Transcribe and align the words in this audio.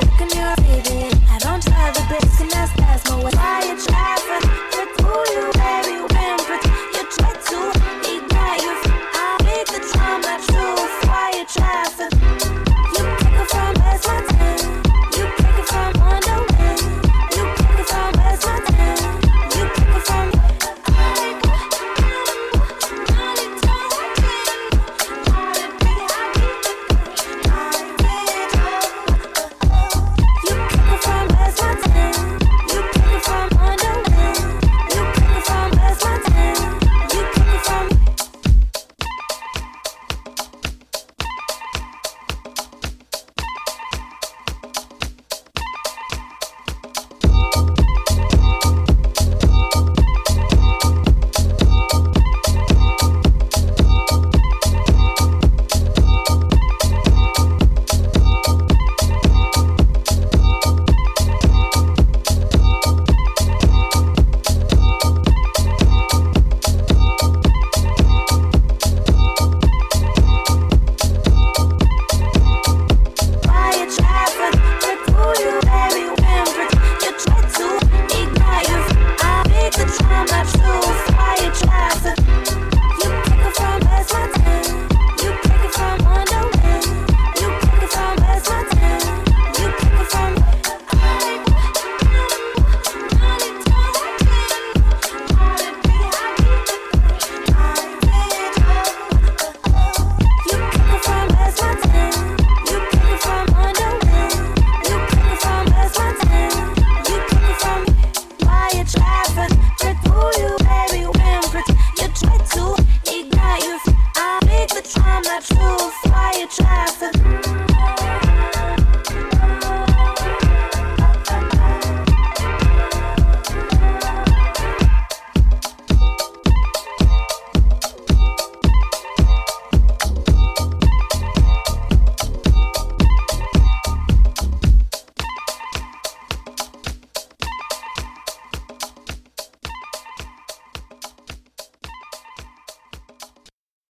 took 0.00 0.20
in 0.20 0.28
your 0.36 0.56
baby. 0.56 1.15